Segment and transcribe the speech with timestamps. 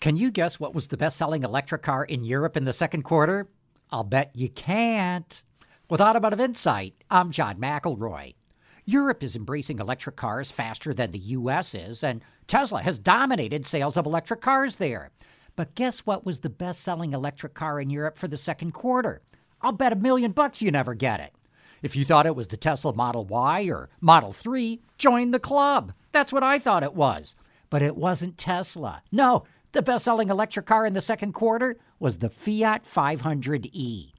[0.00, 3.02] Can you guess what was the best selling electric car in Europe in the second
[3.02, 3.48] quarter?
[3.90, 5.42] I'll bet you can't.
[5.90, 8.36] With Automotive Insight, I'm John McElroy.
[8.84, 13.96] Europe is embracing electric cars faster than the US is, and Tesla has dominated sales
[13.96, 15.10] of electric cars there.
[15.56, 19.20] But guess what was the best selling electric car in Europe for the second quarter?
[19.62, 21.34] I'll bet a million bucks you never get it.
[21.82, 25.92] If you thought it was the Tesla Model Y or Model 3, join the club.
[26.12, 27.34] That's what I thought it was.
[27.68, 29.02] But it wasn't Tesla.
[29.12, 29.44] No,
[29.78, 34.12] the best selling electric car in the second quarter was the Fiat 500e.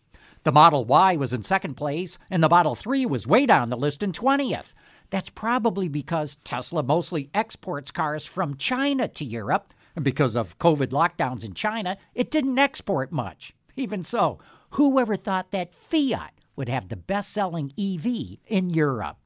[0.43, 3.75] The Model Y was in second place, and the Model 3 was way down the
[3.75, 4.73] list in 20th.
[5.09, 10.91] That's probably because Tesla mostly exports cars from China to Europe, and because of COVID
[10.91, 13.53] lockdowns in China, it didn't export much.
[13.75, 14.39] Even so,
[14.69, 19.17] whoever thought that Fiat would have the best selling EV in Europe?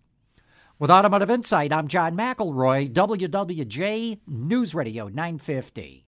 [0.80, 6.08] With Automotive Insight, I'm John McElroy, WWJ News Radio 950.